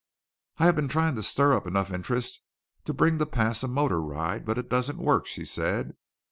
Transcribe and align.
"I 0.57 0.65
have 0.65 0.75
been 0.75 0.87
trying 0.87 1.13
to 1.13 1.21
stir 1.21 1.53
up 1.55 1.67
enough 1.67 1.93
interest 1.93 2.41
to 2.85 2.91
bring 2.91 3.19
to 3.19 3.25
pass 3.27 3.61
a 3.61 3.67
motor 3.67 4.01
ride, 4.01 4.45
but 4.45 4.57
it 4.57 4.67
doesn't 4.67 4.97
work," 4.97 5.27
she 5.27 5.45
said. 5.45 5.95